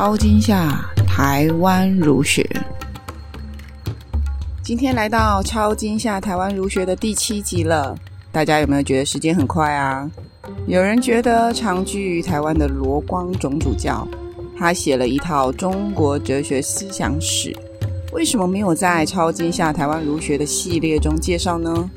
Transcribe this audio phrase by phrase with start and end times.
[0.00, 2.42] 超惊吓台湾儒学，
[4.62, 7.94] 今天来到超惊吓台湾儒学的第七集了。
[8.32, 10.10] 大家有没有觉得时间很快啊？
[10.66, 14.08] 有人觉得长居于台湾的罗光总主教，
[14.58, 17.54] 他写了一套中国哲学思想史，
[18.14, 21.90] 为什么没有在超惊吓台湾儒学的系列中介绍呢？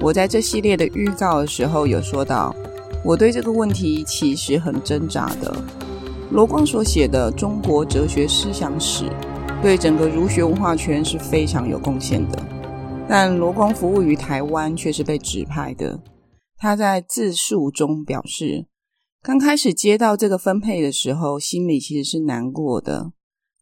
[0.00, 2.52] 我在这系列的预告的时候有说到，
[3.04, 5.54] 我对这个问题其实很挣扎的。
[6.32, 9.04] 罗光所写的《中国哲学思想史》，
[9.62, 12.42] 对整个儒学文化圈是非常有贡献的。
[13.08, 16.02] 但罗光服务于台湾却是被指派的。
[16.56, 18.66] 他在自述中表示，
[19.22, 23.12] 刚开始接到这个分配的时候，心里其实是难过的。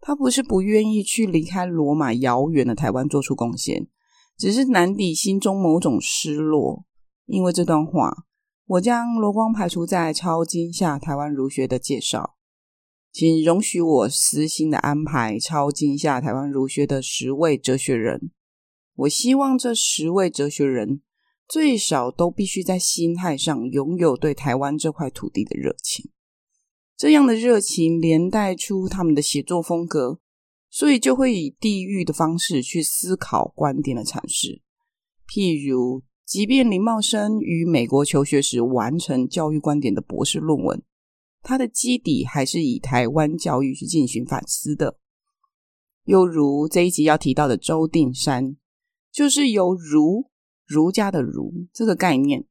[0.01, 3.87] 他不是不愿意去离开罗马遥远的台湾做出贡献，
[4.39, 6.85] 只是难抵心中某种失落。
[7.27, 8.25] 因为这段话，
[8.67, 12.34] 我将罗光排除在超今下台湾儒学的介绍。
[13.15, 18.33] 请容许我私心的安排抄近下台湾儒学的十位哲学人。
[18.97, 21.01] 我希望这十位哲学人
[21.47, 26.11] 最少都必须在心态上拥有对台湾这块土地的热情。
[26.97, 30.19] 这样的热情连带出他们的写作风格，
[30.69, 34.61] 所以就会以地域的方式去思考观点的阐释。
[35.29, 40.83] 譬如，即便林茂生于美国求学时完成教育观点的博士论文。
[41.45, 44.97] 他的基底还是以台湾教育去进行反思的，
[46.05, 48.57] 又如这一集要提到的周定山，
[49.13, 50.31] 就是由儒
[50.67, 52.47] 儒家的儒这个概念，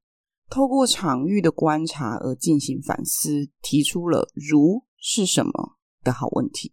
[0.47, 5.51] 透过场域的观察而进行反思，提出了儒是什么
[6.03, 6.71] 的好问题。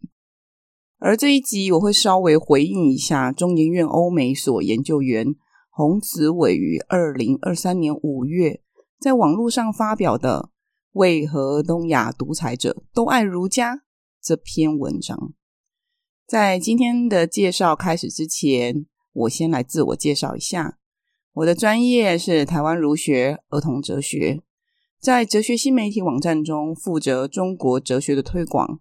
[0.99, 5.27] 而这一集我会稍微回应一下中研院欧美所研究员
[5.71, 8.61] 洪子伟于二零二三年五月
[9.01, 10.51] 在网络上发表的。
[10.93, 13.83] 为何东亚独裁者都爱儒家？
[14.21, 15.33] 这篇文章，
[16.27, 20.79] 在今天的介绍开始之前，我先来自我介绍一下。
[21.35, 24.43] 我的专业是台湾儒学、儿童哲学，
[25.01, 28.81] 在哲学新媒体网站中负责中国哲学的推广。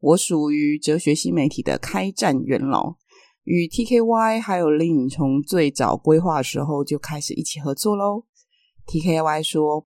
[0.00, 2.96] 我属于哲学新媒体的开战元老，
[3.44, 8.24] 与 TKY 还有 Lin 从最早规划的时候就开始一起合作喽。
[8.88, 9.86] TKY 说。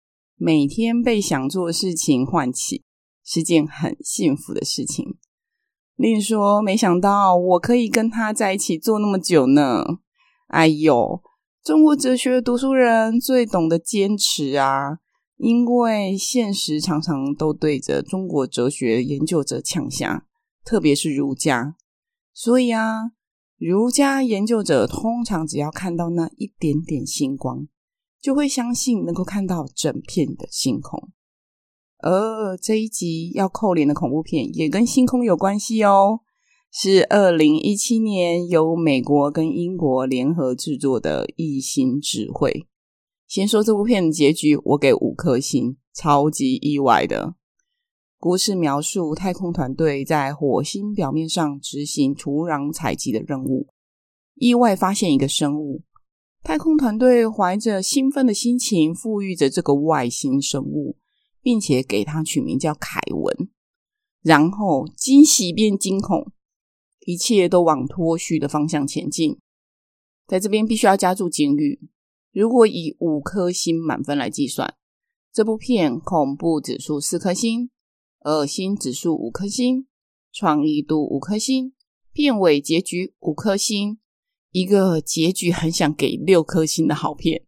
[0.40, 2.84] 每天被想做的事情唤起，
[3.24, 5.18] 是件很幸福的事情。
[5.96, 9.84] 另说，没想到我可以跟他在一起做那么久呢。
[10.46, 11.20] 哎呦，
[11.64, 14.98] 中国哲学读书人最懂得坚持啊！
[15.38, 20.24] 因为现实常常都对着中国哲学研究者呛下，
[20.64, 21.74] 特别是儒家。
[22.32, 23.10] 所以啊，
[23.58, 27.66] 儒家研究者通常只要看到那一点点星光。
[28.20, 31.10] 就会相信能够看到整片的星空，
[31.98, 36.20] 而这一集要扣脸的恐怖片也跟星空有关系哦，
[36.72, 42.50] 是二零一七年由美国跟英国联合制作的《异星智慧》。
[43.28, 47.34] 先说这部片的结局，我给五颗星，超级意外的。
[48.18, 53.68] 故事描述太空团队在火星表面上执行土壤采集的任务，
[54.34, 55.82] 意外发现一个生物。
[56.48, 60.96] 太空团队怀着兴奋的心情，赋予着这个外星生物，
[61.42, 63.50] 并且给它取名叫凯文。
[64.22, 66.32] 然后惊喜变惊恐，
[67.04, 69.38] 一切都往脱序的方向前进。
[70.26, 71.82] 在这边必须要加注警语：
[72.32, 74.74] 如果以五颗星满分来计算，
[75.30, 77.68] 这部片恐怖指数四颗星，
[78.24, 79.86] 恶心指数五颗星，
[80.32, 81.74] 创意度五颗星，
[82.14, 83.98] 片尾结局五颗星。
[84.58, 87.42] 一个结局很想给六颗星的好片。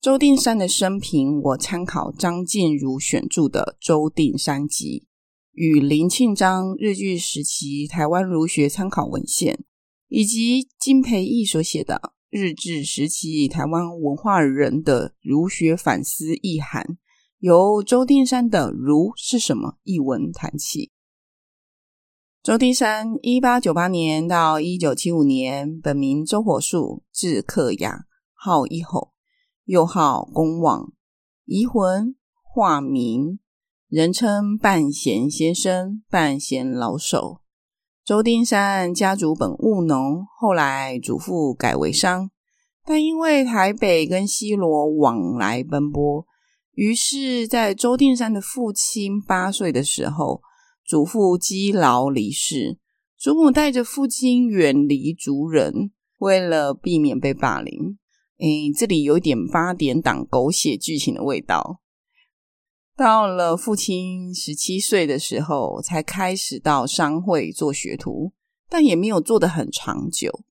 [0.00, 5.00] 周定山的生平，我参考张静茹选著的《周定山集》
[5.50, 9.64] 与林庆章日据时期台湾儒学参考文献。
[10.14, 11.94] 以及金培义所写的
[12.28, 16.84] 《日治时期台湾文化人的儒学反思意涵》，
[17.38, 20.92] 由周定山的《儒是什么》一文谈起。
[22.42, 28.04] 周定山，一八九八年到一九七五年，本名周火树，字克雅，
[28.34, 29.14] 号一吼，
[29.64, 30.92] 又号公望，
[31.46, 33.38] 移魂，化名，
[33.88, 37.41] 人称半闲先生、半闲老手。
[38.04, 42.30] 周定山家族本务农，后来祖父改为商，
[42.84, 46.26] 但因为台北跟西罗往来奔波，
[46.74, 50.42] 于是，在周定山的父亲八岁的时候，
[50.84, 52.76] 祖父积劳离世，
[53.16, 57.98] 祖母带着父亲远离族人，为了避免被霸凌。
[58.40, 61.80] 诶，这里有点八点档狗血剧情的味道。
[62.96, 68.32] 到了父亲十七岁的时候，才开始到商会做学徒，
[68.68, 70.44] 但也没有做得很长久。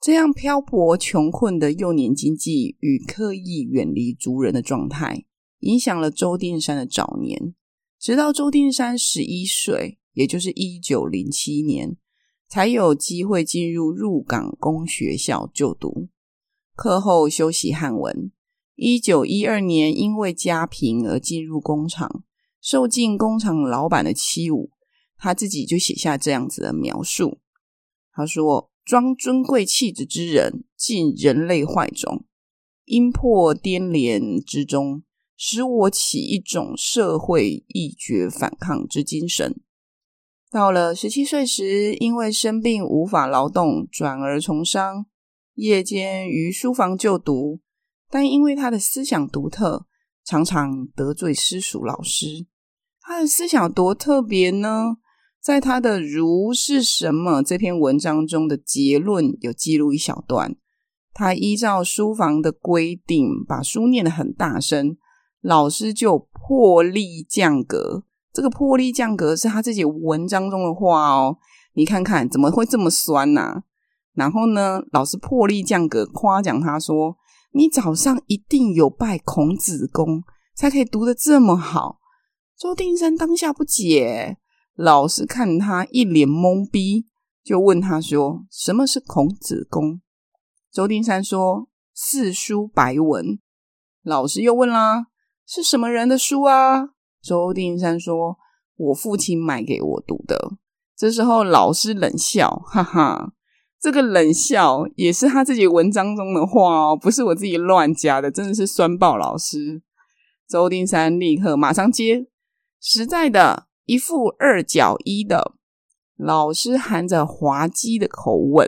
[0.00, 5.24] 这样漂泊穷困的幼年经济与刻意远离族人的状态，
[5.60, 7.54] 影响了周定山的早年。
[7.98, 11.96] 直到周定山十一岁，也就是一九零七年，
[12.48, 16.10] 才有机会进入入港工学校就读。
[16.74, 18.30] 课后修习汉文，
[18.76, 22.24] 一九一二年因为家贫而进入工厂，
[22.60, 24.70] 受尽工厂老板的欺侮。
[25.16, 27.38] 他自己就写下这样子的描述：
[28.12, 32.24] 他说，装尊贵气质之人，尽人类坏种，
[32.84, 35.04] 因破颠连之中，
[35.36, 39.60] 使我起一种社会一绝反抗之精神。
[40.50, 45.06] 到了十七岁时，因为生病无法劳动，转而从商。
[45.54, 47.60] 夜间于书房就读，
[48.14, 49.86] 但因为他的思想独特，
[50.24, 52.46] 常常得罪私塾老师。
[53.00, 54.98] 他的思想多特别呢？
[55.40, 60.54] 在他的《儒是什么》这篇文章中的结论有记录一小段。
[61.12, 64.96] 他依照书房的规定，把书念得很大声，
[65.40, 68.04] 老师就破例降格。
[68.32, 71.36] 这个破例降格是他自己文章中的话哦。
[71.72, 73.64] 你看看怎么会这么酸呐、
[74.12, 77.16] 然后呢，老师破例降格，夸奖他说
[77.56, 80.24] ：“你早上一定有拜孔子功，
[80.56, 82.00] 才可以读得这么好。”
[82.58, 84.38] 周定山当下不解，
[84.74, 87.06] 老师看他一脸懵逼，
[87.44, 90.00] 就问他说：“什么是孔子功？”
[90.72, 93.38] 周定山说：“四书白文。”
[94.02, 95.06] 老师又问啦
[95.46, 96.90] ：“是什么人的书啊？”
[97.22, 98.36] 周定山说
[98.76, 100.56] ：“我父亲买给我读的。”
[100.96, 103.32] 这时候老师冷笑，哈哈。
[103.84, 109.82] 这个冷笑也是他自己文章中的话哦，不是我自己乱加的，真的是酸爆老师。
[110.48, 112.26] 周定山立刻马上接，
[112.80, 115.52] 实在的，一副二脚一的。
[116.16, 118.66] 老师含着滑稽的口吻，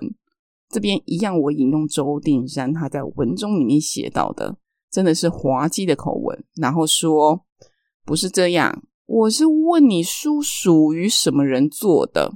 [0.68, 4.58] 这边一样，我引用周定山他在文中里面写到的，
[4.92, 7.46] 真的是滑稽的口吻，然后说
[8.04, 12.34] 不是这样，我是问你书属于什么人做的。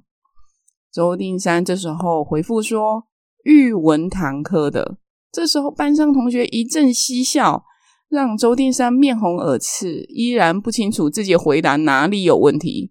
[0.92, 3.04] 周定山这时候回复说
[3.44, 4.98] ：“玉文堂科的。”
[5.32, 7.64] 这时候班上同学一阵嬉笑，
[8.08, 12.90] 让周定山面红耳赤，依然不清楚自己回答哪里有问题。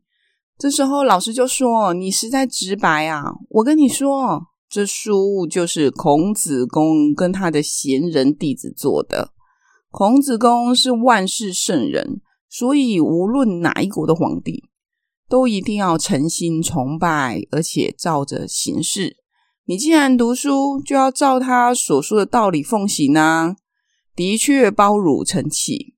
[0.58, 3.24] 这时候老师就说：“你实在直白啊！
[3.50, 9.32] 我跟你说，这书就是孔子公跟他的贤人弟子做的。
[9.92, 14.64] 孔子公是万世圣人，所以无论哪一国的皇帝。”
[15.30, 19.18] 都一定要诚心崇拜，而且照着行事。
[19.66, 23.56] 你既然读书，就要照他所说的道理奉行啊！
[24.16, 25.94] 的确包汝成器。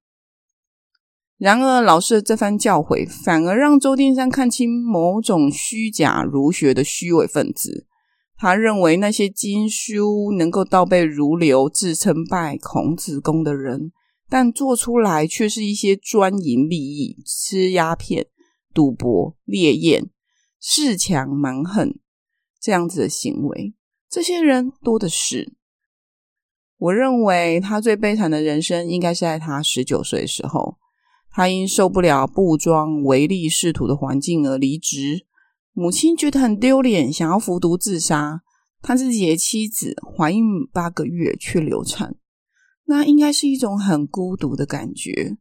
[1.37, 7.87] 然而，老师的这番教诲，反而让周定山看清某种虚假儒学的虚伪分子。
[8.37, 13.91] 他认为那些经书能够倒背如流，自称拜孔子公的人，
[14.29, 18.27] 但做出来却是一些专营利益、吃鸦片。
[18.73, 20.09] 赌博、烈焰、
[20.61, 21.99] 恃强蛮横，
[22.59, 23.73] 这样子的行为，
[24.09, 25.53] 这些人多的是。
[26.77, 30.77] 我认为他最悲惨的人生，应该是在他十九岁的时候，
[31.29, 35.25] 他因受不了布庄唯利是图的环境而离职。
[35.73, 38.41] 母亲觉得很丢脸，想要服毒自杀。
[38.81, 42.15] 他自己的妻子怀孕八个月却流产，
[42.85, 45.37] 那应该是一种很孤独的感觉。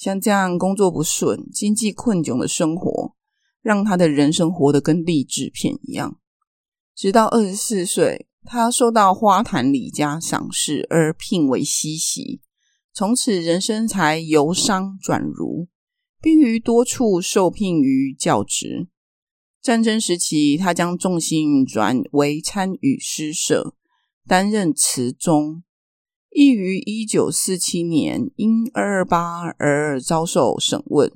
[0.00, 3.14] 像这样工作不顺、经济困窘的生活，
[3.60, 6.18] 让他的人生活得跟励志片一样。
[6.96, 12.40] 直到二十四岁，他受到花坛李家赏识而聘为西席，
[12.94, 15.68] 从此人生才由商转儒，
[16.22, 18.88] 并于多处受聘于教职。
[19.60, 23.74] 战争时期，他将重心转为参与诗社，
[24.26, 25.62] 担任词中。
[26.32, 31.12] 亦于一九四七年因二二八而遭受审问，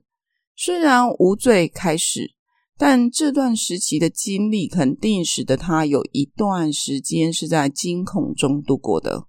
[0.56, 2.34] 虽然无罪开始，
[2.76, 9.28] 但这段时期的经历肯定使得他有一段时间是在惊恐中度过的。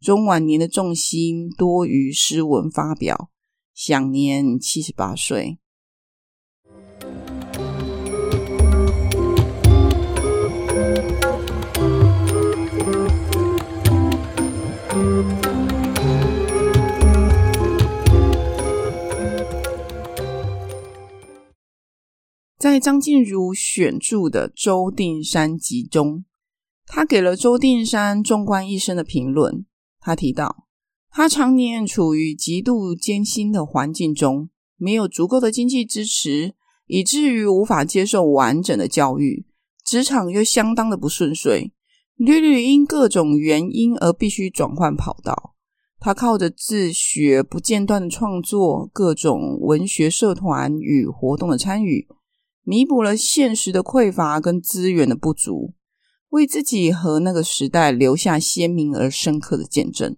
[0.00, 3.30] 中晚年的重心多于诗文发表，
[3.74, 5.58] 享年七十八岁。
[22.66, 26.24] 在张静茹选着的《周定山集》中，
[26.84, 29.64] 他给了周定山纵观一生的评论。
[30.00, 30.66] 他提到，
[31.08, 36.56] 他常年处于极度艰辛的环境中，没有足够的经济支持，
[36.88, 39.46] 以至于无法接受完整的教育，
[39.84, 41.70] 职场又相当的不顺遂，
[42.16, 45.54] 屡屡因各种原因而必须转换跑道。
[46.00, 52.08] 他靠着自学不间断的创作，各种文学社团与活动的参与，
[52.68, 55.74] 弥补了现实的匮乏跟资源的不足，
[56.30, 60.16] 为自己和那个时代留下鲜明而深刻的见证。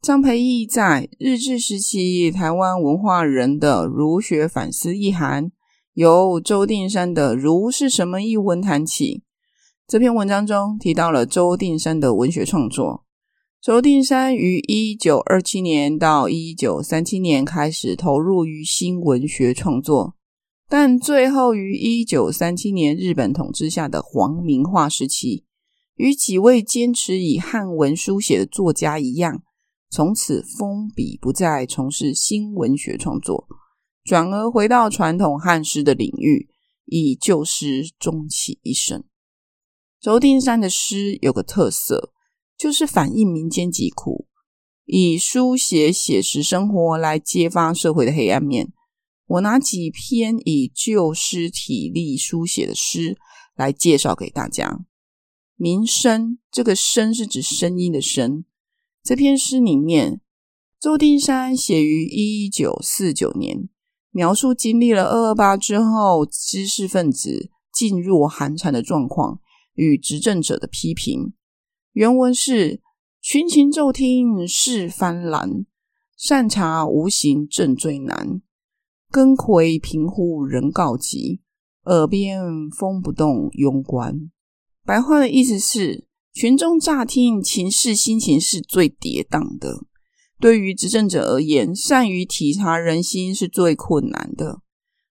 [0.00, 5.52] 张培义在日治时期台湾文化人的儒学反思一涵，
[5.92, 9.22] 由周定山的《儒是什么》一文谈起。
[9.86, 13.04] 这篇文章中提到了周定山的文学创作。
[13.60, 20.14] 周定山于一九二七年到一九三七年开始投入于新文学创作，
[20.68, 25.44] 但最后于一九三七年日本统治下的皇民化时期，
[25.96, 29.42] 与几位坚持以汉文书写的作家一样，
[29.90, 33.48] 从此封笔不再从事新文学创作，
[34.04, 36.48] 转而回到传统汉诗的领域，
[36.84, 39.04] 以旧诗终其一生。
[40.00, 42.12] 周定山的诗有个特色。
[42.58, 44.26] 就是反映民间疾苦，
[44.84, 48.72] 以书写写实生活来揭发社会的黑暗面。
[49.28, 53.18] 我拿几篇以旧诗体例书写的诗
[53.54, 54.86] 来介绍给大家。
[55.54, 58.44] 民声，这个声是指声音的声。
[59.02, 60.22] 这篇诗里面，
[60.80, 63.68] 周定山写于一九四九年，
[64.10, 69.40] 描述经历了二二八之后知识分子噤若寒蝉的状况
[69.74, 71.34] 与执政者的批评。
[71.92, 72.80] 原文是：
[73.20, 75.66] 群情骤听事翻栏，
[76.16, 78.40] 善察无形正最难。
[79.10, 81.40] 更窥平户人告急，
[81.84, 84.30] 耳边风不动庸官。
[84.84, 89.80] 白话的意思是：群众乍听情势心情是最跌宕的，
[90.40, 94.60] 对于执政者而言，善于体察人心是最困难的。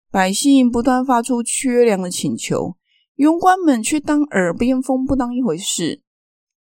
[0.09, 2.77] 百姓不断发出缺粮的请求，
[3.17, 6.01] 庸官们却当耳边风不当一回事。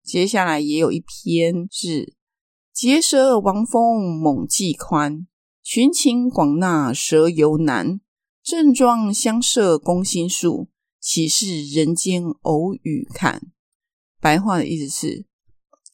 [0.04, 2.16] 接下来也有一篇是
[2.74, 5.28] “结舌王风猛髻宽，
[5.72, 8.02] 群情广纳舌犹难。
[8.42, 10.68] 正装相设攻心术，
[11.00, 13.52] 岂是人间偶遇看？”
[14.20, 15.28] 白话的意思是：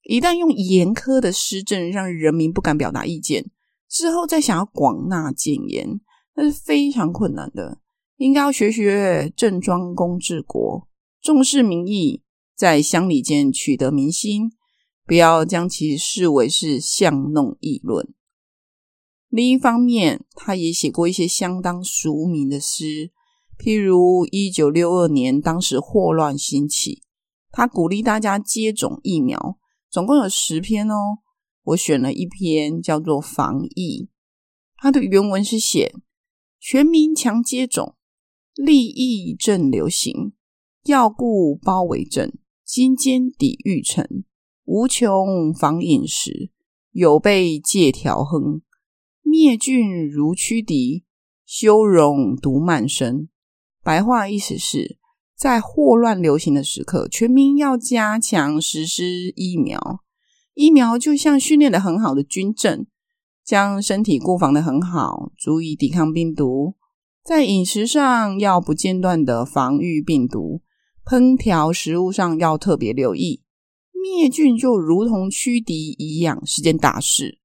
[0.04, 3.52] 一旦用严苛的施政让人民不敢表达意见，
[3.90, 6.00] 之后再想要广纳谏言，
[6.36, 7.82] 那是非常困难的。
[8.16, 10.88] 应该要学学郑庄公治国，
[11.22, 12.22] 重视民意。
[12.56, 14.54] 在乡里间取得民心，
[15.06, 18.14] 不要将其视为是巷弄议论。
[19.36, 23.12] 另一方面，他也写过一些相当俗名的诗，
[23.60, 27.02] 譬如一九六二年，当时霍乱兴起，
[27.52, 29.58] 他鼓励大家接种疫苗，
[29.92, 31.18] 总共有十篇哦。
[31.64, 34.04] 我选了一篇叫做《防疫》，
[34.78, 35.94] 他的原文是写：
[36.58, 37.98] 全民强接种，
[38.54, 40.32] 立疫正流行，
[40.86, 42.40] 药固包围阵。
[42.64, 44.24] 金坚抵御城，
[44.64, 46.52] 无穷防饮食，
[46.92, 48.62] 有备借调亨。
[49.28, 51.04] 灭菌如驱敌，
[51.48, 53.28] 修容独慢生。
[53.84, 55.00] 白话意思是，
[55.36, 60.02] 在霍乱流行的时刻，全民要加强实施疫苗。
[60.54, 62.86] 疫苗就像训练的很好的军阵，
[63.44, 66.76] 将身体固防的很好，足以抵抗病毒。
[67.24, 70.62] 在饮食上，要不间断地防御病毒。
[71.04, 73.44] 烹调食物上要特别留意，
[73.92, 77.40] 灭菌就如同驱敌一样，是件大事，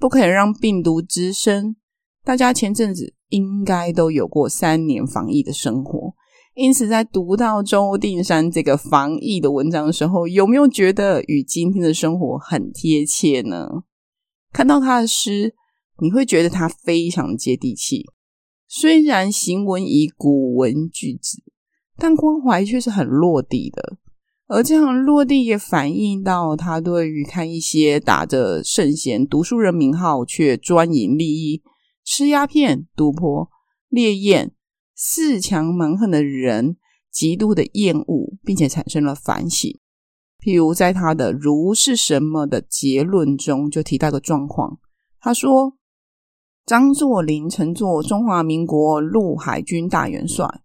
[0.00, 1.76] 不可以让病毒滋生。
[2.24, 6.14] 大家前阵子应该都有过三年防疫的生活，
[6.54, 13.68] 因此在读到周定山这个防疫的文章的时候，有没有觉得与今天的生活很贴切呢？
[14.52, 15.54] 看到他的诗，
[16.00, 18.06] 你会觉得他非常接地气，
[18.66, 21.44] 虽然行文以古文句子。
[22.02, 23.98] 但关怀却是很落地的，
[24.52, 31.62] 而这样落地也反映到他对于看一些打着圣贤读书人名号却专营利益、
[32.04, 33.48] 吃鸦片、赌博、
[33.88, 34.52] 猎艳、
[34.98, 36.76] 恃强蛮横的人
[37.12, 39.70] 极度的厌恶，并且产生了反省。
[40.40, 44.80] 譬如在他的《儒是什么》的结论中，就提到个状况，
[45.20, 45.76] 他说
[46.66, 50.62] ：“张作霖曾做中华民国陆海军大元帅。”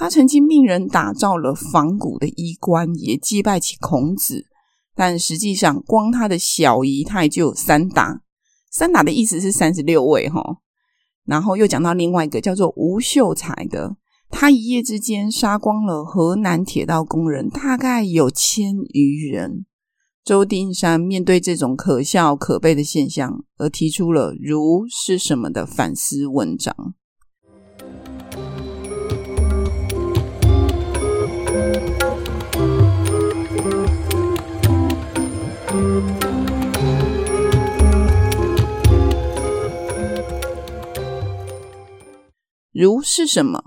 [0.00, 4.46] 他曾经命人打造了仿古的衣冠，也祭拜起孔子，
[4.94, 8.20] 但实际上光他的小姨太就有三打，
[8.70, 10.58] 三打的意思是三十六位哈。
[11.24, 13.96] 然后又讲到另外一个叫做吴秀才的，
[14.30, 19.66] 他一夜之间杀光了河南铁道工人，大概有千余人。
[20.24, 26.94] 周丁山面对这种可笑可悲的现象，而提出了“儒是什么”的反思文章。
[42.78, 43.60] 儒是什么？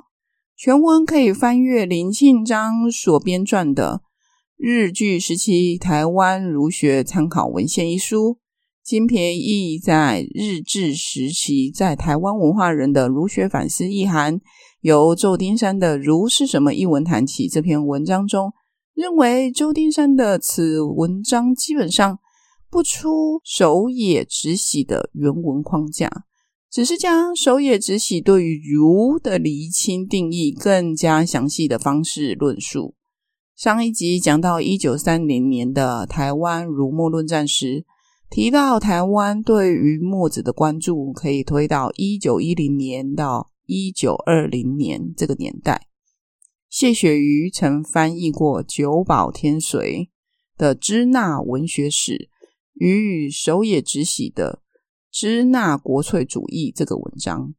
[0.56, 4.04] 全文可以翻阅林庆章所编撰的
[4.56, 8.38] 《日据时期台湾儒学参考文献》一书，
[8.82, 14.40] 精辟意在日治时期在台湾文化人的儒学反思意涵，
[14.80, 17.50] 由周丁山的《儒是什么》一文谈起。
[17.50, 18.54] 这篇文章中，
[18.94, 22.20] 认为周丁山的此文章基本上
[22.70, 26.10] 不出守野直喜的原文框架。
[26.72, 32.96] 只是将守野直喜对于儒的厘清定义更加详细的方式论述。
[33.58, 37.84] 上一集讲到一九三零年的台湾儒墨论战时，
[38.30, 45.88] 提到台湾对于墨子的关注可以推到一九一零年到一九二零年这个年代。
[46.70, 50.10] 谢雪瑜曾翻译过久保天随
[50.58, 52.14] 的《支那文学史》
[52.76, 54.62] 与守野直喜的。
[55.12, 57.54] 支那国粹主义这个文章，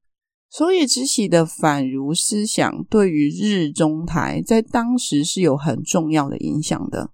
[0.51, 7.11] 守野直喜的反儒思想对于日中台在当时是有很重要的影响的。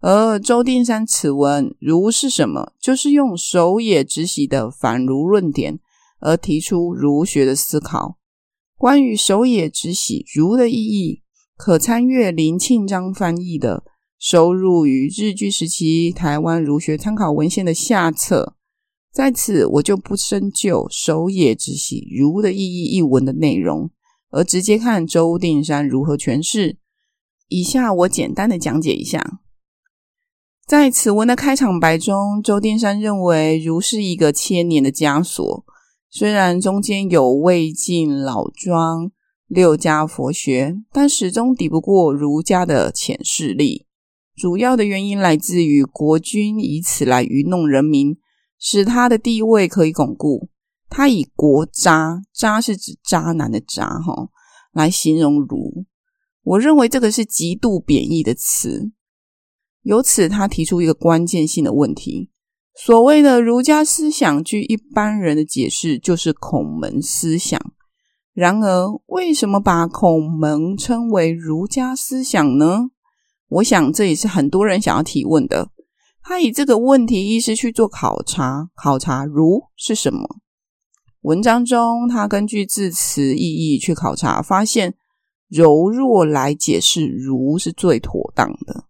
[0.00, 5.78] 而周定山此文“儒是什么”，就是用守野直喜的反儒论点
[6.20, 8.18] 而提出儒学的思考。
[8.76, 11.22] 关于守野直喜儒的意义，
[11.56, 13.84] 可参阅林庆章翻译的，
[14.18, 18.56] 收入于日据时期台湾儒学参考文献的下册。
[19.12, 23.90] 在此，我就不深究“守野之喜儒”的意义一文的内容，
[24.30, 26.78] 而直接看周定山如何诠释。
[27.48, 29.40] 以下我简单的讲解一下。
[30.66, 35.62] 在此文的开场白中，周定山认为儒是一个千年的枷锁，
[36.08, 39.10] 虽然中间有魏晋老庄
[39.46, 43.84] 六家佛学，但始终抵不过儒家的潜势力。
[44.34, 48.16] 主要的原因来自于国君以此来愚弄人民。
[48.64, 50.48] 使他的地位可以巩固，
[50.88, 54.28] 他以国渣，渣是指渣男的渣哈，
[54.70, 55.84] 来形容儒。
[56.44, 58.92] 我认为这个是极度贬义的词。
[59.82, 62.30] 由此，他提出一个关键性的问题：
[62.76, 67.60] 所谓的儒家思想，据一般人的解释，就是孔门思想。
[68.32, 72.90] 然而，为什么把孔门称为儒家思想呢？
[73.48, 75.68] 我想，这也是很多人想要提问的。
[76.24, 80.36] 他以这个问题意识去做考察，考察儒是什么。
[81.22, 84.94] 文章中，他根据字词意义去考察，发现
[85.48, 88.84] 柔弱来解释儒是最妥当的。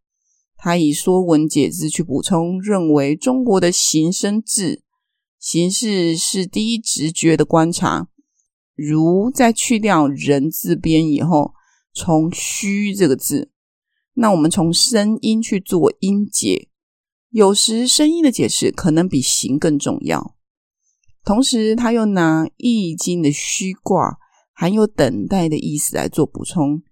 [0.56, 4.82] 他以说文解字去补充，认为中国的形声字，
[5.38, 8.08] 形式是第一直觉的观察。
[8.74, 11.52] 如在去掉人字边以后，
[11.92, 13.50] 从虚这个字，
[14.14, 16.68] 那我们从声音去做音解。
[17.32, 20.34] 有时声音的解释可能比形更重要。
[21.24, 24.18] 同时，他又拿《易经》的虚卦
[24.52, 26.82] 含有等待的意思来做补充，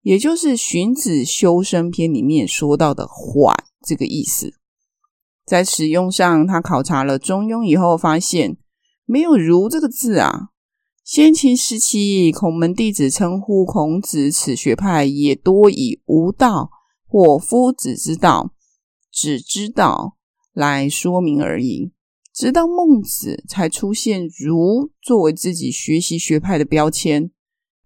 [0.00, 3.54] 也就是《荀子·修身篇》里面说到的“缓”
[3.86, 4.54] 这个意思。
[5.44, 8.56] 在使用上，他考察了《中庸》以后，发现
[9.04, 10.48] 没有“儒”这个字啊。
[11.04, 16.70] 先秦时期，孔门弟子称呼孔子此学派，也多以“吾道”
[17.06, 18.54] 或“夫子之道”。
[19.12, 20.16] 只知道
[20.52, 21.92] 来说明而已，
[22.34, 27.30] 直到孟子才出现“儒”作为自己学习学派的标签。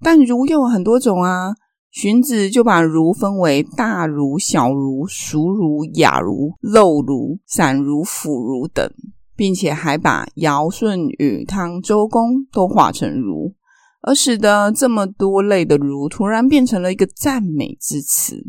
[0.00, 1.54] 但儒又有很多种啊，
[1.90, 8.90] 荀子就把儒分为大儒、小儒、俗儒、雅儒、陋儒、散儒、腐儒等，
[9.36, 13.54] 并且还把尧、舜、禹、汤、周公都化成儒，
[14.02, 18.44] 而使得这么多类的儒突然变成了一个赞美之词。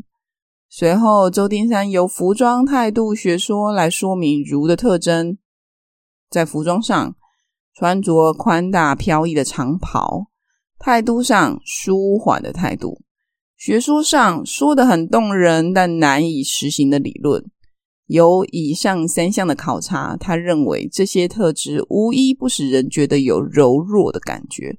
[0.78, 5.38] 随后，周丁山由服装态度学说来说明儒的特征。
[6.30, 7.16] 在服装上，
[7.74, 10.26] 穿着宽大飘逸的长袍；
[10.78, 13.00] 态度上，舒缓的态度；
[13.56, 17.46] 学说上，说得很动人但难以实行的理论。
[18.08, 24.78] 由以上三项的考察，他认为这些特质无一不使人觉得有柔弱的感觉。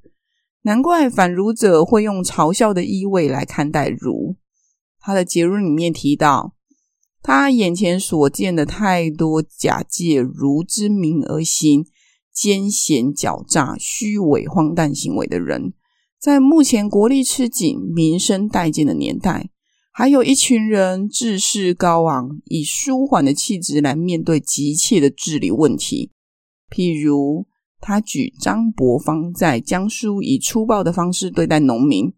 [0.60, 4.36] 难怪反儒者会用嘲笑的意味来看待儒。
[5.06, 6.56] 他的结论里面提到，
[7.22, 11.86] 他眼前所见的太多假借儒之名而行
[12.34, 15.72] 奸险狡诈、虚伪荒诞行为的人，
[16.20, 19.48] 在目前国力吃紧、民生殆尽的年代，
[19.92, 26.10] 还有一群人志士高昂，以舒缓的气质来面对急切的治理问题。
[26.68, 27.46] 譬如，
[27.80, 32.12] 他举张伯芳在江苏以粗暴的方式对待农民，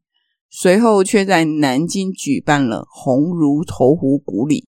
[0.51, 4.67] 随后却在南京举办了鸿儒投壶古礼。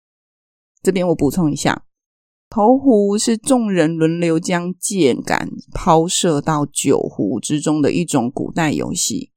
[0.81, 1.85] 这边我补充一下。
[2.49, 9.31] 投壶是众人轮流将箭杆抛射到酒壶之中的一种古代游戏。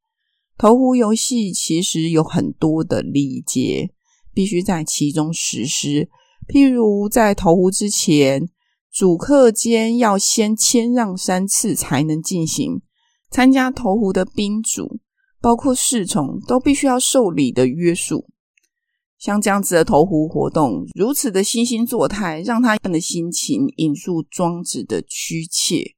[0.55, 3.89] 投壶游戏其实有很多的礼节，
[4.33, 6.09] 必须在其中实施。
[6.47, 8.47] 譬如在投壶之前，
[8.91, 12.81] 主客间要先谦让三次才能进行。
[13.31, 14.99] 参加投壶的宾主，
[15.39, 18.27] 包括侍从，都必须要受礼的约束。
[19.17, 25.95] 像这样子的投壶活动，如此的惺惺作态，让他们的心情引述庄子的屈切，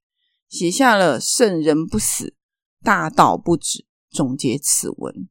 [0.47, 2.35] 写下了“圣人不死，
[2.81, 5.27] 大道不止”，总结此文。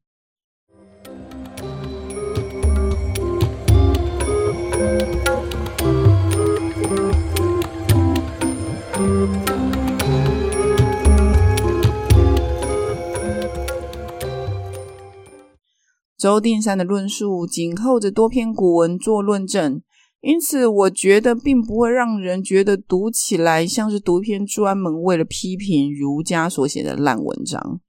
[16.19, 19.81] 周定山的论述紧扣着多篇古文做论证，
[20.19, 27.79] 因此我觉得并不会让人觉得读起来像是读篇专门为了批评儒家所写的烂文章，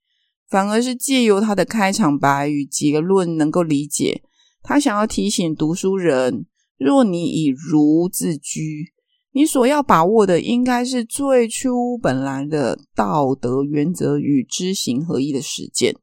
[0.48, 4.22] 反而是借由他的开场白与结论，能够理解
[4.62, 6.46] 他想要提醒读书人：
[6.78, 8.92] 若你以儒自居，
[9.32, 15.96] 你所要把握的应该是最初本来的道德原则与知行合一的实践。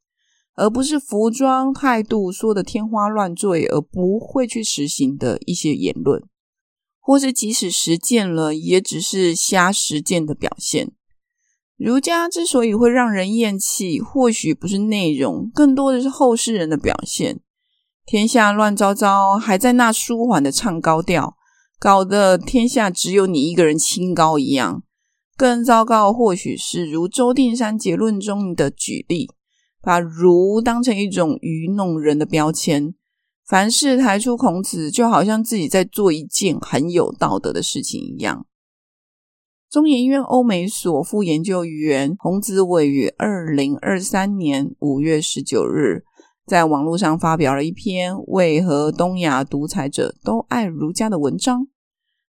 [0.58, 6.22] 而不是服装态度说的天花乱坠，而不会去实行的一些言论，
[7.00, 10.92] 或是即使实践了，也只是瞎实践的表现。
[11.78, 17.40] 儒家之所以会让人厌弃，或许不是内容，更多的是后世人的表现。
[18.04, 21.36] 天下乱糟糟，还在那舒缓的唱高调，
[21.78, 24.82] 搞得天下只有你一个人清高一样。
[25.38, 29.30] 更糟糕，或许是如周定山结论中的举例。
[29.82, 32.94] 把儒当成一种愚弄人的标签，
[33.46, 38.46] 凡事抬出孔子，就好像自己在做一件很有道德的事情一样。
[39.70, 46.04] 中研院欧美所副研究员洪子伟于二零二三年五月十九日
[46.46, 51.68] 在网络上发表了一篇《为何东亚独裁者都爱儒家》的文章。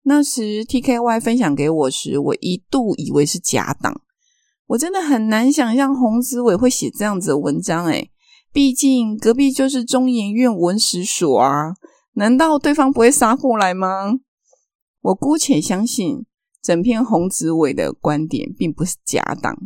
[0.03, 4.01] 那时 TKY 分享给我时，我一度以为是假档。
[4.71, 8.09] 我真的很难想象洪子伟会写这样子的文章，诶，
[8.53, 11.75] 毕竟隔壁就是中研院文史所啊，
[12.15, 14.13] 难道对方不会杀过来吗？
[15.01, 16.25] 我姑且相信
[16.63, 19.57] 整篇洪子伟的观点并不是假档，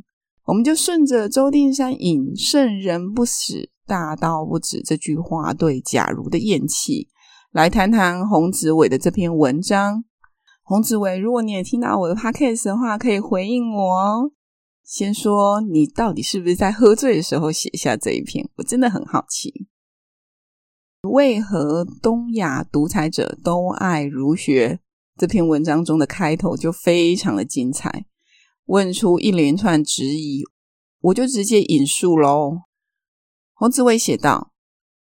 [0.46, 7.08] 我们就顺着周定山引“圣人不死，大道不止”这句话对假如的厌弃，
[7.52, 10.04] 来谈谈洪子伟的这篇文章。
[10.62, 14.30] 洪子伟，如果你也听到我的 podcast 的话，可以回应我哦。
[14.84, 18.48] 先说你到底是不是在喝醉的时候写下这一篇？
[18.56, 19.66] 我真的很好奇，
[21.08, 24.80] 为何东亚独裁者都爱儒学？
[25.16, 28.04] 这篇文章中的开头就非常的精彩，
[28.66, 30.42] 问出一连串质疑，
[31.00, 32.58] 我就直接引述喽。
[33.54, 34.52] 洪子纬写道：“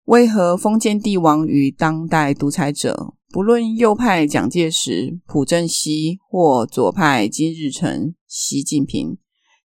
[0.06, 9.18] 为何封建帝王与当代独裁者，不论右派蒋介石、朴正熙，或左派金日成、习近平？”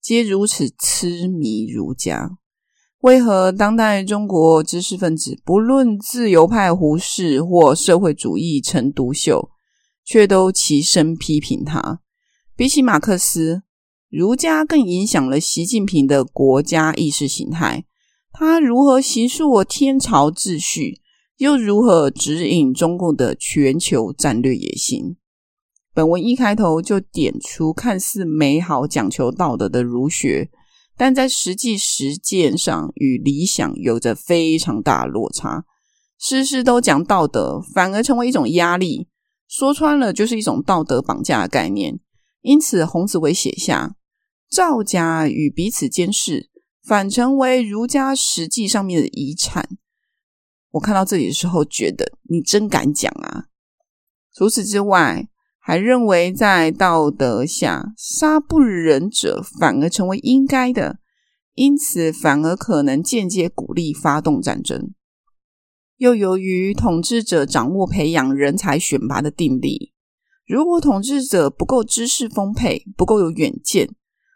[0.04, 2.32] 皆如此痴迷儒家，
[3.04, 9.50] 为何当代中国知识分子，不论自由派胡适或社会主义陈独秀，
[10.04, 12.02] 却都齐声批评他？
[12.54, 13.64] 比起马克思，
[14.10, 17.86] 儒家更影响了习近平的国家意识形态。
[18.34, 21.00] 他如何形塑我天朝秩序，
[21.38, 25.16] 又如何指引中共的全球战略野心？
[25.94, 30.50] 本文一开头就点出看似美好、讲求道德的儒学，
[30.98, 35.66] 但在实际实践上与理想有着非常大的落差。
[36.18, 39.08] 事事都讲道德，反而成为一种压力。
[39.48, 42.00] 说穿了，就是一种道德绑架的概念。
[42.42, 43.96] 因此，洪子纬写下
[44.50, 46.50] “造假与彼此监视”，
[46.84, 49.70] 反成为儒家实际上面的遗产。
[50.72, 53.46] 我看到这里的时候，觉得你真敢讲啊！
[54.34, 55.28] 除此之外，
[55.66, 60.98] 还认为，在道德下，杀不仁者反而成为应该的，
[61.54, 64.92] 因此反而可能间接鼓励发动战争。
[65.96, 69.94] 又由于统治者掌握培养人才选拔的定力，
[70.46, 73.88] 如果统治者不够知识丰沛、不够有远见，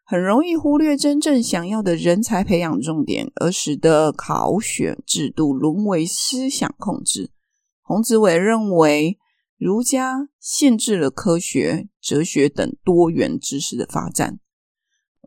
[0.05, 7.31] 很容易忽略真正想要的人才培养重点，而使得考选制度沦为思想控制。
[7.81, 9.17] 洪子伟认为，
[9.57, 14.39] 儒家限制了科学、哲学等多元知识的发展。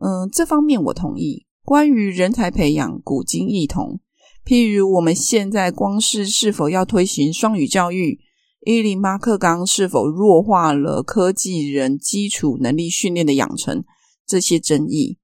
[0.01, 1.45] 嗯，这方面我同意。
[1.63, 3.99] 关于人才培养，古今异同。
[4.43, 8.19] 譬如我们现在光是是否要推行双语教育，
[8.65, 13.83] 一零八课纲是否弱化了科技人基础能力训练的养成？
[14.25, 15.19] 这些争议，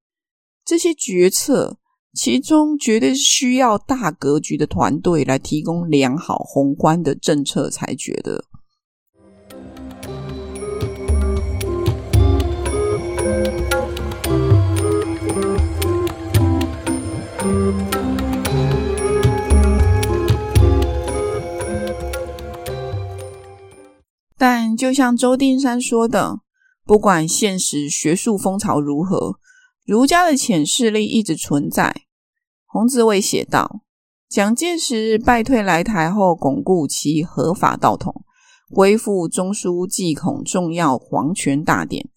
[0.66, 1.80] 这些决策，
[2.14, 8.44] 其中绝对需要大格局的团队来提供良好宏观的政策裁决的。
[24.78, 26.42] 就像周定山说的。
[26.86, 29.40] 不管现实学术风潮如何，
[29.86, 32.04] 儒家的潜势力一直存在。
[32.66, 33.82] 洪子伟写道
[34.30, 38.24] ：“蒋介石败退来台后，巩固其合法道统，
[38.70, 42.08] 恢复中枢祭孔重要皇权大典。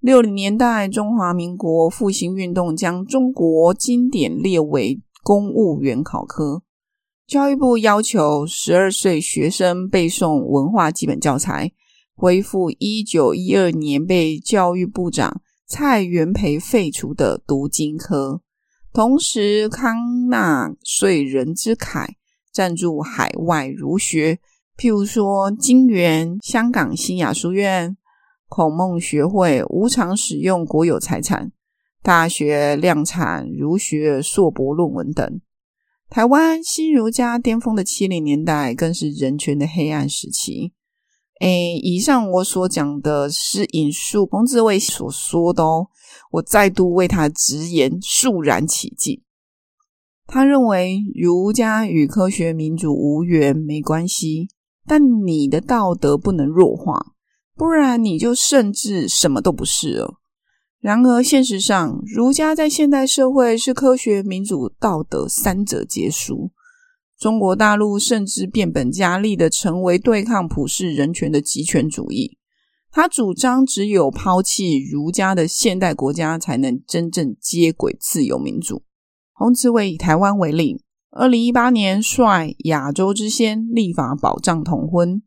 [0.00, 6.62] 六零年代，中华民国复兴运动将中国经典列为公务员考科。
[7.26, 11.72] 教育部要求十二岁学生背诵文化基本教材。”
[12.16, 18.40] 恢复一九一二年被教育部长蔡元培废除的读经科，
[18.92, 22.16] 同时康纳税人之凯，
[22.52, 24.38] 赞助海外儒学，
[24.78, 27.96] 譬如说金园、香港新雅书院、
[28.48, 31.50] 孔孟学会无偿使用国有财产，
[32.02, 35.40] 大学量产儒学硕博论文等。
[36.08, 40.72] 台湾新儒家巅峰的七零年代，更是人权的黑暗时期。
[41.40, 45.88] 诶，以上我所讲的是引述洪子伟所说的哦，
[46.30, 49.20] 我再度为他直言肃然起敬。
[50.26, 54.48] 他认为儒家与科学民主无缘没关系，
[54.86, 57.12] 但你的道德不能弱化，
[57.56, 60.14] 不然你就甚至什么都不是了。
[60.80, 66.52] 然而现实上，儒家在现代社会是科学、民主、道德三者皆输。
[67.18, 72.36] 中国大陆甚至变本加厉地成为对抗普世人权的极权主义。
[72.90, 78.82] 他主张，只有抛弃儒家的现代国家，才能真正接轨自由民主。
[79.32, 85.22] 洪子伟以台湾为例，二零一八年率亚洲之先立法保障同婚，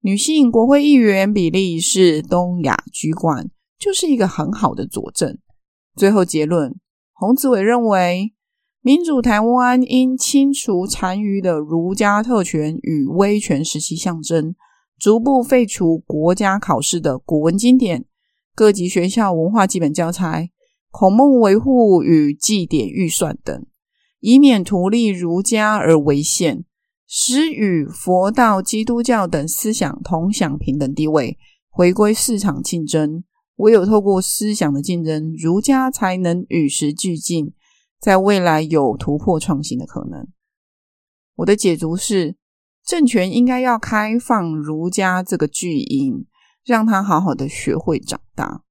[0.00, 5.38] 女性国会议员比例是东亚居冠，就是一个很好的佐证。
[5.94, 6.74] 最后结论，
[7.12, 8.32] 洪子伟认为。
[8.84, 14.56] 民主台湾应清除残余的儒家特权与威权时期象征，
[14.98, 18.04] 逐步废除国家考试的古文经典、
[18.56, 20.50] 各级学校文化基本教材、
[20.90, 23.64] 孔孟维护与祭典预算等，
[24.18, 26.64] 以免图利儒家而为限，
[27.06, 31.38] 使与佛道、基督教等思想同享平等地位，
[31.70, 33.22] 回归市场竞争。
[33.56, 37.52] 唯有透过思想的竞争，儒家才能与时俱进。
[38.02, 40.26] 在未来有突破创新的可能。
[41.36, 42.34] 我的解读是，
[42.84, 46.26] 政权应该要开放儒家这个巨婴，
[46.64, 48.64] 让他好好的学会长大。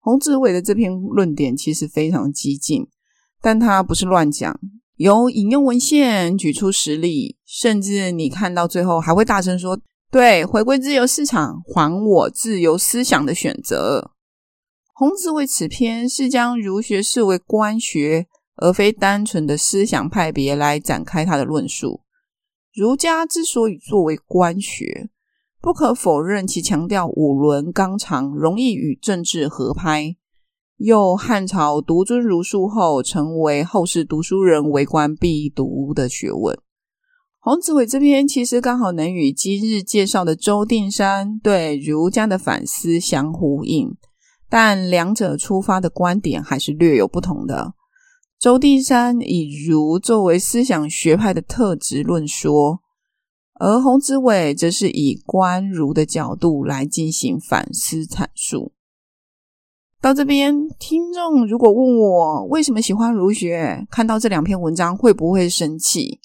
[0.00, 2.88] 洪子伟的这篇论点其实非常激进，
[3.40, 4.58] 但他不是乱讲，
[4.96, 9.78] 有引用文献，举出实例，甚至你看到最后还会大声说
[10.10, 14.10] ：“对，回归自由市场，还我自由思想的选择。”
[14.92, 18.26] 洪子伟此篇是将儒学视为官学。
[18.56, 22.02] 而非单纯的思想派别来展开他的论述。
[22.72, 25.08] 儒家之所以作为官学，
[25.60, 30.16] 不可否认其强调五伦纲常，容易与政治合拍。
[30.78, 36.58] 又汉朝独尊儒术后，成为后世读书人为官必读的学问。
[37.38, 43.96] 洪子伟这篇其实刚好能与今日介绍的周定山对儒家的反思相呼应，
[44.48, 47.74] 但两者出发的观点还是略有不同的。
[48.44, 52.82] 周定山以儒作为思想学派的特质论说，
[53.54, 58.72] 而洪子伟则是以观儒的角度来进行反思阐述。
[59.98, 66.20] 到这边，听众如果问我为什么喜欢儒学，看到这两篇文章会不会生气？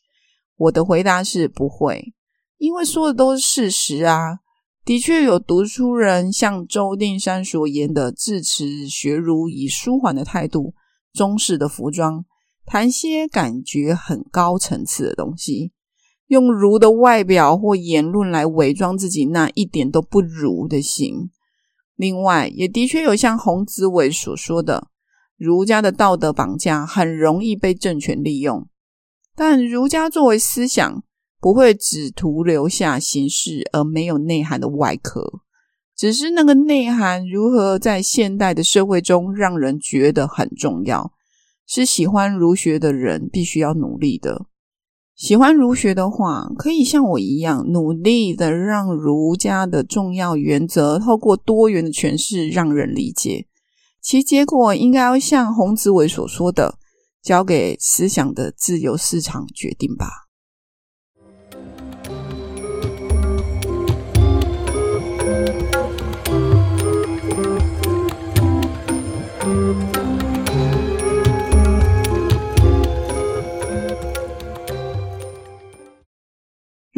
[0.58, 2.14] 我的回答是不会，
[2.58, 4.40] 因为说的都是事实啊。
[4.84, 10.74] 的确有读书人像周定山所言的，自持学儒以舒缓的态度。
[11.14, 12.26] 中式的服装，
[12.66, 15.72] 谈些感觉很高层次的东西，
[16.28, 21.32] 用儒的外表或言论来伪装自己那一点都不儒的心。
[21.96, 24.88] 另外，也的确有像洪子伟所说的，
[25.38, 28.68] 儒家的道德绑架很容易被政权利用。
[29.36, 31.04] 但儒家作为思想，
[31.42, 35.42] 不会只图留下形式而没有内涵的外壳，
[36.00, 41.12] 只是那个内涵如何在现代的社会中让人觉得很重要，
[41.68, 44.46] 是喜欢儒学的人必须要努力的。
[45.14, 53.48] 喜欢儒学的话，可以像我一样努力的让儒家的重要原则透过多元的诠释让人理解，
[54.02, 56.76] 其结果应该要像洪子伟所说的。
[57.22, 60.29] 交给思想的自由市场决定吧。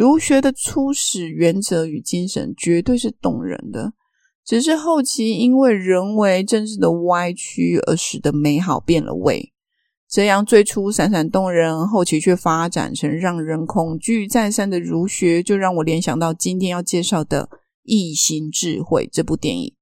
[0.01, 3.93] 儒学的初始原则与精神绝对是动人的，
[4.43, 9.53] 只是后期因为人为政治的歪曲而使得美好变了味。
[10.09, 17.47] 这样最初闪闪动人，后期却发展成让人恐惧再三的儒学，就让我联想到今天要介绍的
[17.83, 19.67] 《异星智慧》这部电影。《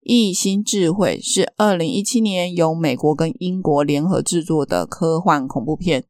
[0.00, 6.04] 异星智慧》是二零一七年由美国跟英国联合制作的科幻恐怖片，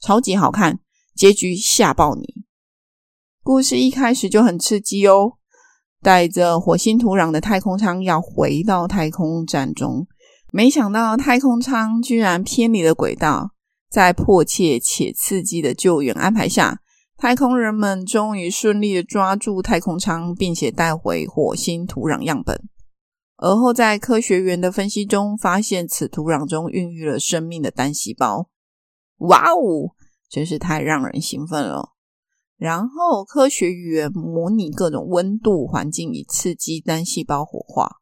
[0.00, 0.78] 超级好看，
[1.16, 2.41] 结局吓爆你。
[3.44, 5.32] 故事一开始就很刺激哦，
[6.00, 10.06] 带着火星土壤的太空舱要回到太空站中。
[10.52, 13.50] 没想到太空舱居然偏离了轨道，
[13.90, 16.78] 在迫切且刺激的救援安排下，
[17.16, 22.62] 太空人们终于顺利的抓住太空舱，并且带回火星土壤样本。
[23.38, 28.48] 而后在科学员的分析中，发现此土壤中孕育了生命的单细胞。
[29.16, 29.96] 哇哦，
[30.30, 31.91] 真是太让人兴奋了！
[32.62, 37.96] 然后科学员模拟各种温度环境，以刺激单细胞活化。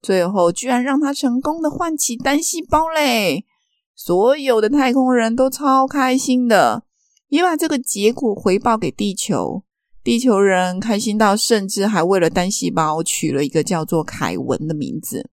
[0.00, 3.44] 最后，居然让他成功的唤起单细胞嘞！
[3.96, 6.84] 所有的太空人都超开心的，
[7.26, 9.64] 也把这个结果回报给地球。
[10.04, 15.28] 地球人开心到甚至还为了单细胞取了一个叫做凯文的名字。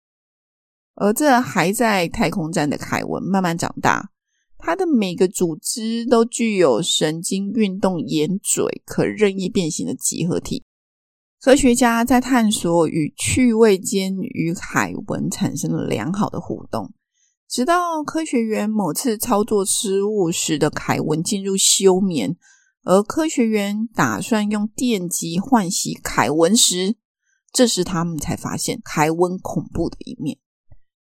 [0.96, 4.10] 而这还在太空站的凯文慢慢长大，
[4.58, 10.64] 他的每个组织都具有神经运动、眼嘴可任意变形的集合体。
[11.40, 16.92] 科学家在探索与趣味间与凯文产生了良好的互动，
[17.48, 22.36] 直到科学员某次操作失误，使得凯文进入休眠，
[22.82, 26.96] 而科学员打算用电击唤醒凯文时，
[27.52, 30.38] 这时他们才发现凯文恐怖的一面。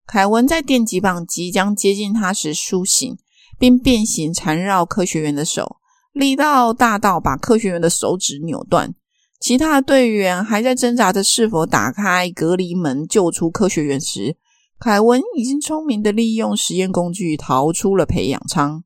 [0.08, 3.18] 凯文在电击棒即将接近他时苏醒，
[3.62, 5.76] 并变形缠绕科学员的手，
[6.14, 8.96] 力道大到把科学员的手指扭断。
[9.40, 14.36] 其他的队员还在挣扎着是否打开隔离门救出科学员时，
[14.80, 18.84] 凯文已经聪明地利用实验工具逃出了培养舱，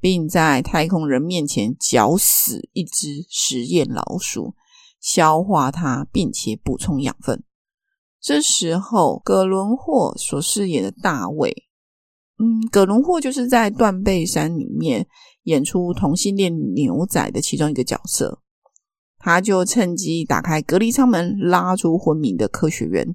[0.00, 4.54] 并在太空人面前绞死一只实验老鼠，
[5.00, 7.42] 消化它，并且补充养分。
[8.20, 11.64] 这时候，葛伦霍所饰演的大卫，
[12.42, 15.06] 嗯，葛伦霍就是在《断背山》里面
[15.44, 18.40] 演出同性恋牛仔的其中一个角色。
[19.16, 23.14] 他就趁机打开隔离舱门，拉出昏迷的科学员，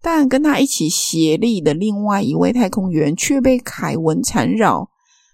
[0.00, 4.88] 但跟他一起协力的另外一位太空员却被凯文缠绕。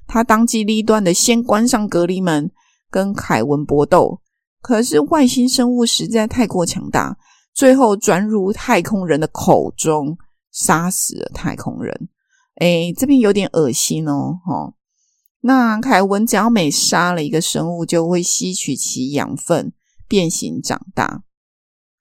[0.08, 2.50] 他当机立断的先关上隔离门，
[2.90, 4.20] 跟凯文搏斗。
[4.60, 7.16] 可是外星生物实在太过强大，
[7.54, 10.18] 最后钻入太空人的口中，
[10.50, 12.08] 杀死了太空人。
[12.60, 14.72] 诶，这边有点恶心哦，齁。
[15.42, 19.74] 那凯文只要每杀了一个生物，就会吸取其养分。
[20.08, 21.22] 变形长大，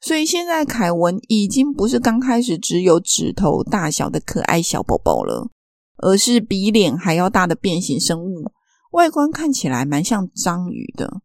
[0.02, 5.52] 所以现在凯文已经不是刚开始只有指头大小的可爱小宝宝了，
[5.98, 8.52] 而是比脸还要大的变形生物，
[8.94, 11.22] 外观看起来蛮像章鱼的。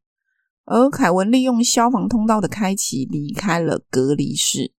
[0.66, 4.74] 而凯文利用消防通道的开启离开了隔离室，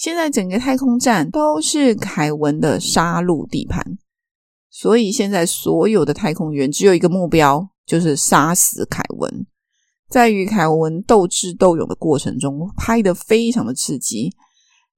[0.00, 3.98] 现在整个太空站都是凯文的杀戮地盘，
[4.70, 9.46] 所以现在所有的太空员只有一个目标，就是杀死凯文。
[10.08, 14.30] 在与凯文斗智斗勇的过程中，拍得非常的刺激，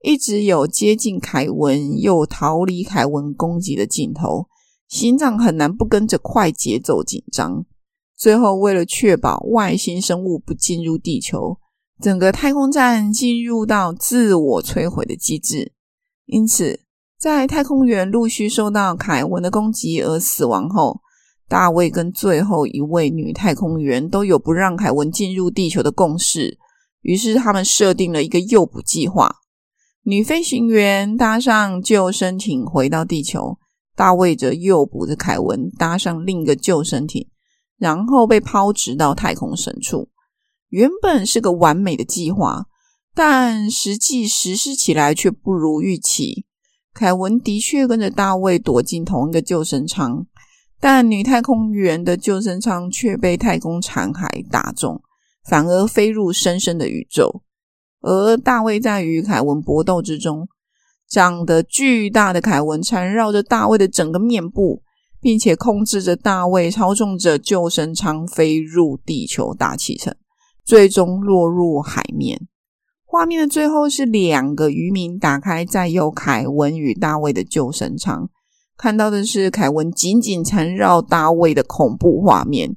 [0.05, 4.47] 一直有接近凯文又逃离凯文攻击的镜头，
[4.87, 7.67] 心脏很难不跟着快节奏紧张。
[8.17, 11.59] 最后，为了确保外星生物不进入地球，
[12.03, 15.73] 整个太空站进入到自我摧毁的机制。
[16.27, 16.81] 因此，
[17.17, 21.01] 在太空员陆续受到凯文的攻击而死亡后，
[21.49, 26.59] 大卫跟最后一位女太空员都有不让凯文进入地球的共识，
[27.03, 29.37] 于是他们设定了一个诱捕计划。
[30.03, 33.59] 女飞行员搭上救生艇回到地球，
[33.95, 37.29] 大卫则诱捕着凯文搭上另一个救生艇，
[37.79, 40.09] 然后被抛掷到太空深处。
[40.73, 42.65] 原本是个完美的计划，
[43.15, 46.47] 但实际实施起来却不如预期。
[46.95, 50.27] 凯文的确跟着大卫躲进同一个救生舱，
[50.81, 55.03] 但女太空员的救生舱却被太空残骸打中，
[55.45, 57.43] 反而飞入深深的宇宙。
[58.01, 60.49] 而大卫在与凯文搏斗之中，
[61.07, 64.83] 长得巨大的凯文缠绕着大卫的整个面部，
[65.21, 70.17] 并且控制着大卫，操纵着救生舱飞入地球大气层。
[70.65, 72.49] 最终落入海面。
[73.05, 78.29] 画面的最后是两个渔民打开载有凯文与大卫的救生舱，
[78.77, 82.75] 看到的是凯文紧紧缠绕大卫的恐怖画面。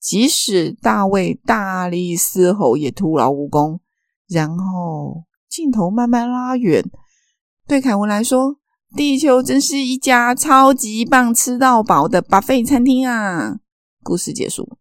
[0.00, 3.80] 即使大卫大力嘶吼，也徒劳无功。
[4.28, 6.84] 然后镜头慢慢拉远，
[7.66, 8.56] 对凯文来说，
[8.96, 13.58] 地球真是一家超级棒、吃到饱的 buffet 餐厅啊！
[14.02, 14.78] 故事结束。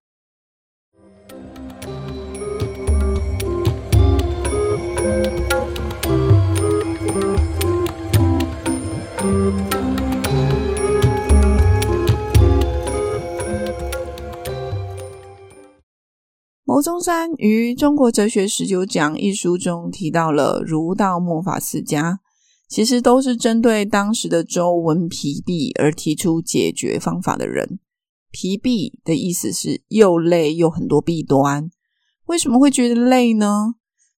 [16.64, 22.20] 牟中山于《中国哲学十九讲》一书中提到了儒道墨法四家，
[22.68, 27.80] 其实都是针对当时的周文疲弊而提出解决方法的人。
[28.30, 31.72] 疲弊的意思是又累又很多弊端。
[32.28, 33.76] 为什么会觉得累呢？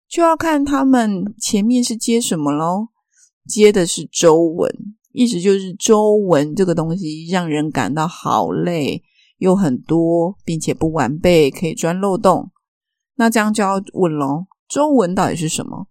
[0.10, 2.88] 就要看他们前面是接什么喽。
[3.48, 4.70] 接的是周文，
[5.12, 9.04] 意思就是周文这个东西让人感到好累。
[9.40, 12.52] 又很多，并且不完备，可以钻漏洞。
[13.16, 15.88] 那这样就要问喽：周文到底是什么？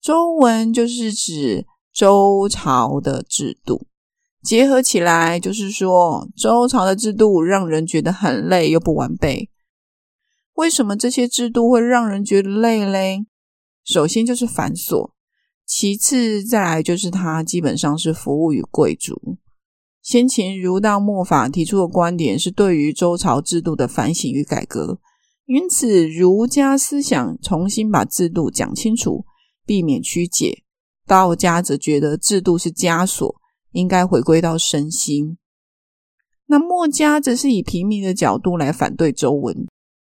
[0.00, 3.88] 周文就是指周朝的制度，
[4.44, 9.50] 结合起来就是说，周朝的制度让人觉得很累又不完备。
[10.52, 13.26] 为什么这些制度会让人觉得累嘞？
[13.82, 15.10] 首先就是繁琐，
[15.66, 19.38] 其次再来就是它基本上是服务于贵族。
[20.02, 25.00] 先秦儒道墨法提出的观点是对于周朝制度的反省与改革，
[25.46, 29.24] 因此儒家思想重新把制度讲清楚，
[29.64, 30.62] 避免曲解；
[31.06, 33.34] 道家则觉得制度是枷锁，
[33.72, 35.38] 应该回归到身心。
[36.46, 39.66] 那墨家则是以平民的角度来反对周文，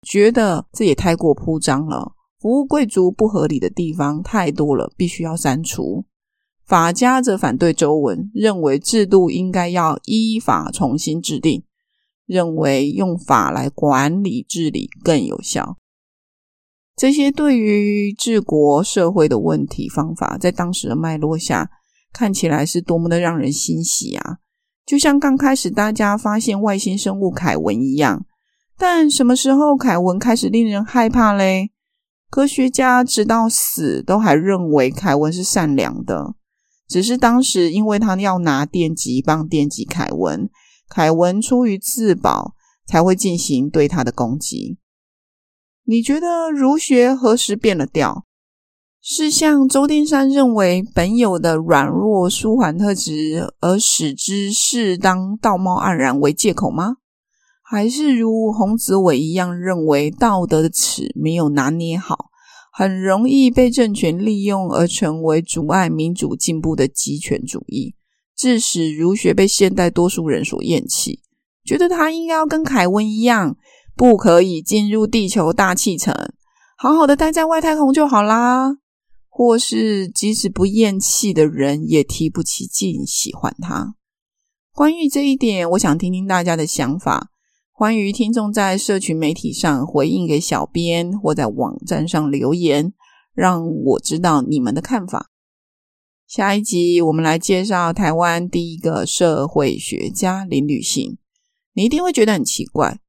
[0.03, 6.05] 觉得这也太过铺张了，服务贵族不合理的地方太多了，必须要删除。
[6.65, 11.63] 法家则反对周文，认为制度应该要依法重新制定，
[12.25, 15.77] 认为用法来管理治理更有效。
[16.95, 21.69] 这些对于治国社会的问题方法，在当时的脉络下，
[22.13, 24.37] 看起来是多么的让人欣喜啊！
[24.85, 28.25] 就像刚开始大家发现外星生物凯文一样，
[28.77, 31.71] 但什么时候凯文开始令人害怕嘞？
[32.29, 36.35] 科学家直到死都还认为凯文是善良的。
[36.87, 40.49] 只是当时，因为他要拿电击棒电击凯文，
[40.87, 42.53] 凯文出于自保，
[42.87, 44.77] 才会进行对他的攻击。
[45.85, 48.25] 你觉得儒学何时变了调？
[49.01, 56.97] 是像周丁山认为本有的软弱舒缓特质，而使之适当道貌岸然为借口吗？
[57.71, 62.31] 还是如洪子伟一样认为道德的尺没有拿捏好？
[62.73, 67.93] 很容易被政权利用而成为阻碍民主进步的极权主义，
[68.35, 71.19] 致使儒学被现代多数人所厌弃，
[71.63, 73.55] 觉得他应该要跟凯文一样，
[73.95, 76.11] 不可以进入地球大气层，
[76.75, 78.77] 好好的待在外太空就好啦。
[79.27, 83.93] 或是即使不厌弃的人，也提不起劲喜欢他。
[84.73, 87.29] 关于这一点，我想听听大家的想法。
[87.79, 92.91] 欢迎听众在社群媒体上回应给小编，或在网站上留言，
[93.33, 95.29] 让我知道你们的看法。
[96.27, 101.19] 下一集我们来介绍台湾第一个社会学家林履信。
[101.71, 102.99] 你一定会觉得很奇怪，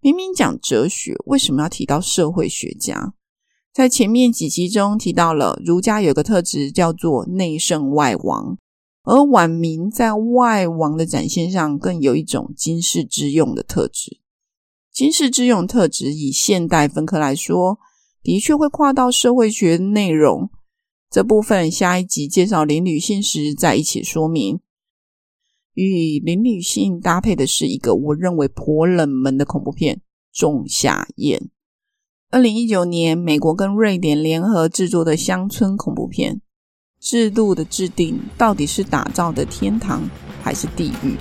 [0.00, 3.14] 明明讲哲学，为什么要提到社会学家？
[3.74, 8.56] 在前面几集中提到了儒家有个特质叫做内圣外王。
[9.04, 14.20] 而晚明在外王的展现上，更有一种经世致用的特质。
[14.92, 17.78] 经世致用特质，以现代分科来说，
[18.22, 20.50] 的确会跨到社会学内容。
[21.10, 24.60] 这部分下一集介绍林女性时再一起说明。
[25.74, 29.96] 与林女性搭配的是一个我认为颇冷门的恐怖片
[30.30, 31.38] 《仲夏夜》。
[32.30, 36.40] 二零一九年，美国跟瑞典联合制作的乡村恐怖片。
[37.02, 40.00] 制度的制定到底是打造的天堂，
[40.40, 41.16] 还是地狱？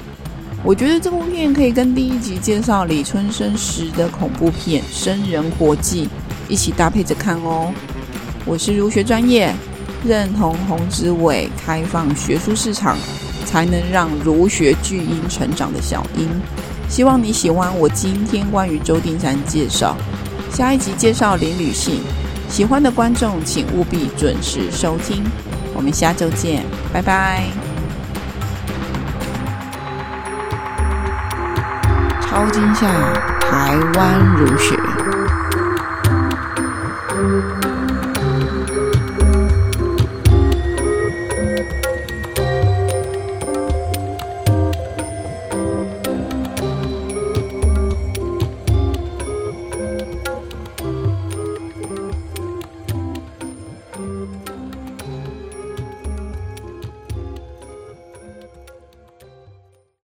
[0.63, 6.05] 我觉得这部片可以跟第一集介绍李春生时的恐怖片《生人活计》
[6.47, 7.73] 一起搭配着看哦。
[8.45, 9.51] 我是儒学专业，
[10.05, 12.95] 认同洪子伟开放学术市场，
[13.43, 16.29] 才能让儒学巨婴成长的小英。
[16.88, 19.97] 希望你喜欢我今天关于周定山介绍，
[20.51, 22.01] 下一集介绍林履信。
[22.47, 25.23] 喜欢的观众请务必准时收听，
[25.82, 26.63] 我们下周见
[26.93, 27.43] 拜拜。
[32.21, 32.88] 超惊吓
[33.39, 34.77] 台湾如雪。